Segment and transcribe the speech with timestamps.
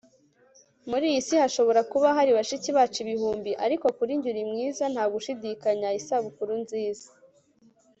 [0.89, 5.03] muri iyi si hashobora kuba hari bashiki bacu ibihumbi, ariko kuri njye uri mwiza, nta
[5.13, 5.87] gushidikanya.
[5.99, 7.07] isabukuru nziza